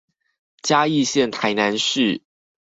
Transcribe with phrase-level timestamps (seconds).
[0.63, 2.23] 嘉義縣臺南市